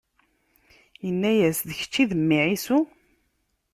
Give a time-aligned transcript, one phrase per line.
[1.07, 2.79] Inna-yas: D kečč i d mmi Ɛisu?